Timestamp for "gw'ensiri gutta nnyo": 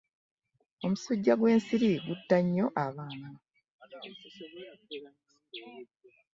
1.39-2.65